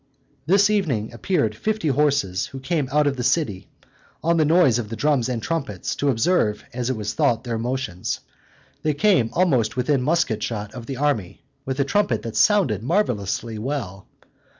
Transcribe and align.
This 0.47 0.71
evening 0.71 1.13
appeared 1.13 1.53
fifty 1.53 1.89
horses, 1.89 2.47
who 2.47 2.59
came 2.59 2.89
out 2.91 3.05
of 3.05 3.17
the 3.17 3.23
city, 3.23 3.67
on 4.23 4.37
the 4.37 4.45
noise 4.45 4.79
of 4.79 4.89
the 4.89 4.95
drums 4.95 5.29
and 5.29 5.43
trumpets, 5.43 5.95
to 5.97 6.09
observe, 6.09 6.63
as 6.73 6.89
it 6.89 6.95
was 6.97 7.13
thought, 7.13 7.43
their 7.43 7.59
motions: 7.59 8.19
they 8.81 8.95
came 8.95 9.29
almost 9.33 9.75
within 9.77 10.01
musket 10.01 10.41
shot 10.41 10.73
of 10.73 10.87
the 10.87 10.97
army, 10.97 11.43
with 11.65 11.79
a 11.79 11.85
trumpet 11.85 12.23
that 12.23 12.35
sounded 12.35 12.81
marvelously 12.81 13.59
well. 13.59 14.07